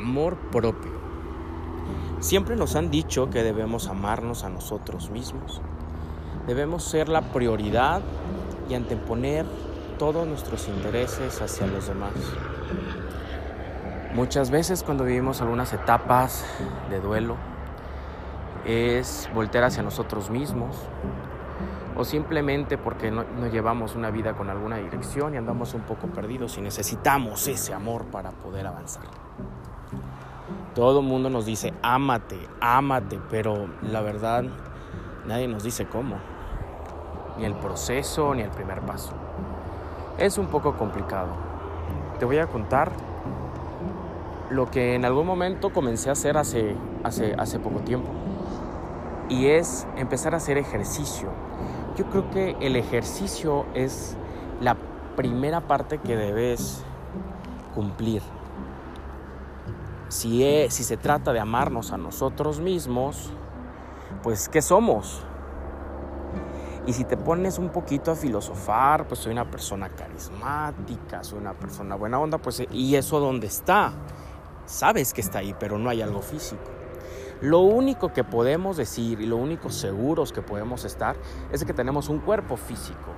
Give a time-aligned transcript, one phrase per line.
[0.00, 0.92] amor propio.
[2.20, 5.60] Siempre nos han dicho que debemos amarnos a nosotros mismos.
[6.46, 8.00] Debemos ser la prioridad
[8.68, 9.44] y anteponer
[9.98, 12.12] todos nuestros intereses hacia los demás.
[14.14, 16.44] Muchas veces cuando vivimos algunas etapas
[16.88, 17.36] de duelo
[18.66, 20.76] es voltear hacia nosotros mismos
[21.96, 26.56] o simplemente porque no, llevamos una vida con alguna dirección y andamos un poco perdidos
[26.56, 29.04] y necesitamos ese amor para poder avanzar.
[30.74, 34.44] Todo el mundo nos dice, ámate, ámate, pero la verdad
[35.26, 36.16] nadie nos dice cómo,
[37.38, 39.12] ni el proceso, ni el primer paso.
[40.18, 41.28] Es un poco complicado.
[42.18, 42.92] Te voy a contar
[44.50, 48.08] lo que en algún momento comencé a hacer hace, hace, hace poco tiempo.
[49.28, 51.28] Y es empezar a hacer ejercicio.
[51.96, 54.16] Yo creo que el ejercicio es
[54.60, 54.76] la
[55.16, 56.84] primera parte que debes
[57.74, 58.22] cumplir
[60.10, 63.30] si, si se trata de amarnos a nosotros mismos,
[64.22, 65.22] pues ¿qué somos?
[66.86, 71.54] Y si te pones un poquito a filosofar, pues soy una persona carismática, soy una
[71.54, 73.92] persona buena onda, pues ¿y eso dónde está?
[74.66, 76.62] Sabes que está ahí, pero no hay algo físico.
[77.40, 81.16] Lo único que podemos decir y lo único seguros que podemos estar
[81.52, 83.14] es que tenemos un cuerpo físico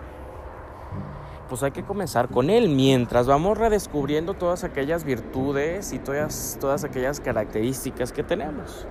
[1.53, 6.83] pues hay que comenzar con él mientras vamos redescubriendo todas aquellas virtudes y todas, todas
[6.83, 8.86] aquellas características que tenemos.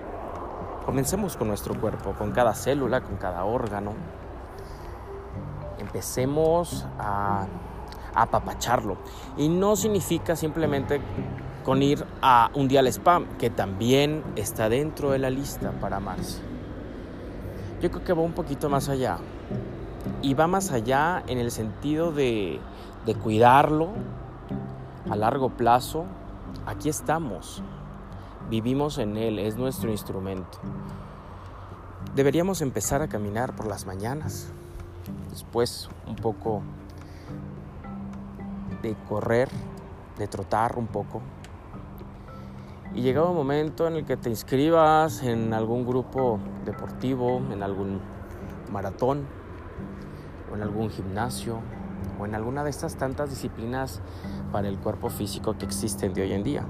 [0.85, 3.95] Comencemos con nuestro cuerpo, con cada célula, con cada órgano.
[5.79, 7.47] Empecemos a,
[8.13, 8.97] a apapacharlo.
[9.37, 11.01] Y no significa simplemente
[11.65, 15.97] con ir a un día al spam, que también está dentro de la lista para
[15.97, 16.39] amarse.
[17.81, 19.17] Yo creo que va un poquito más allá
[20.21, 22.59] y va más allá en el sentido de,
[23.21, 23.89] cuidarlo
[25.09, 26.05] a largo plazo.
[26.65, 27.61] Aquí estamos,
[28.49, 30.59] vivimos en él, es nuestro instrumento.
[32.15, 34.47] Deberíamos empezar a caminar por las mañanas,
[35.29, 36.61] después un poco
[38.81, 39.49] de correr,
[40.17, 41.21] de trotar un poco.
[42.93, 48.01] Y llegado un momento en el que te inscribas en algún grupo deportivo, en algún
[48.69, 49.25] maratón,
[50.55, 51.59] en algún gimnasio
[52.19, 54.01] o en alguna de estas tantas disciplinas
[54.51, 56.65] para el cuerpo físico que existen de hoy en día.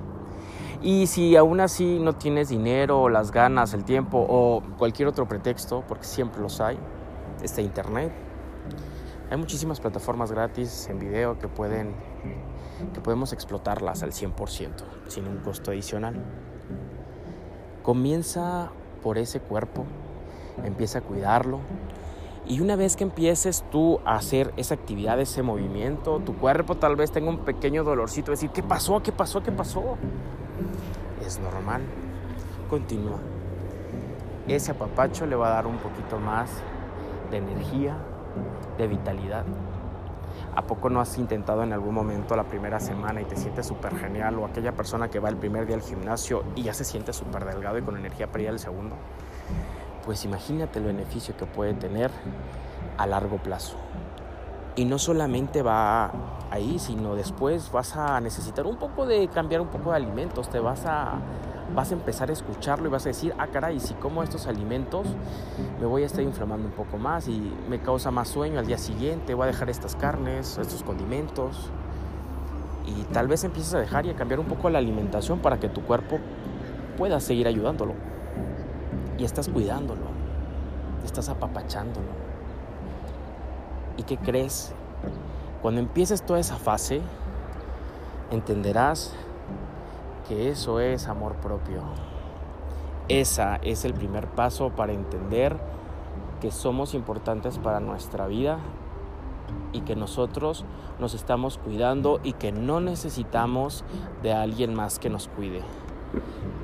[0.81, 5.83] Y si aún así no tienes dinero, las ganas, el tiempo o cualquier otro pretexto,
[5.87, 6.77] porque siempre los hay,
[7.43, 8.11] está internet.
[9.29, 11.93] Hay muchísimas plataformas gratis en video que pueden
[12.93, 14.71] que podemos explotarlas al 100%
[15.07, 16.15] sin un costo adicional.
[17.83, 18.71] Comienza
[19.03, 19.85] por ese cuerpo,
[20.63, 21.59] empieza a cuidarlo,
[22.47, 26.95] y una vez que empieces tú a hacer esa actividad, ese movimiento, tu cuerpo tal
[26.95, 29.01] vez tenga un pequeño dolorcito, decir, ¿qué pasó?
[29.01, 29.43] ¿Qué pasó?
[29.43, 29.97] ¿Qué pasó?
[31.25, 31.81] Es normal.
[32.69, 33.19] Continúa.
[34.47, 36.49] Ese apapacho le va a dar un poquito más
[37.29, 37.95] de energía,
[38.77, 39.45] de vitalidad.
[40.55, 43.95] ¿A poco no has intentado en algún momento la primera semana y te sientes súper
[43.95, 44.39] genial?
[44.39, 47.45] O aquella persona que va el primer día al gimnasio y ya se siente súper
[47.45, 48.95] delgado y con energía para ir al segundo
[50.05, 52.11] pues imagínate el beneficio que puede tener
[52.97, 53.75] a largo plazo.
[54.75, 56.11] Y no solamente va
[56.49, 60.59] ahí, sino después vas a necesitar un poco de cambiar un poco de alimentos, te
[60.59, 61.19] vas a
[61.75, 65.07] vas a empezar a escucharlo y vas a decir, ah, caray, si como estos alimentos,
[65.79, 68.77] me voy a estar inflamando un poco más y me causa más sueño al día
[68.77, 71.69] siguiente, voy a dejar estas carnes, estos condimentos.
[72.85, 75.69] Y tal vez empieces a dejar y a cambiar un poco la alimentación para que
[75.69, 76.19] tu cuerpo
[76.97, 77.93] pueda seguir ayudándolo
[79.21, 80.07] y estás cuidándolo,
[81.05, 82.07] estás apapachándolo.
[83.97, 84.73] ¿Y qué crees?
[85.61, 87.01] Cuando empieces toda esa fase,
[88.31, 89.13] entenderás
[90.27, 91.83] que eso es amor propio.
[93.09, 95.55] Esa es el primer paso para entender
[96.39, 98.57] que somos importantes para nuestra vida
[99.71, 100.65] y que nosotros
[100.99, 103.83] nos estamos cuidando y que no necesitamos
[104.23, 105.61] de alguien más que nos cuide.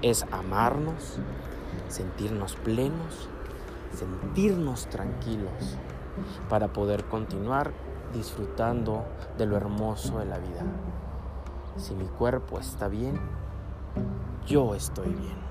[0.01, 1.19] Es amarnos,
[1.88, 3.30] sentirnos plenos,
[3.94, 5.78] sentirnos tranquilos
[6.50, 7.72] para poder continuar
[8.13, 9.06] disfrutando
[9.38, 10.63] de lo hermoso de la vida.
[11.78, 13.19] Si mi cuerpo está bien,
[14.45, 15.46] yo estoy bien.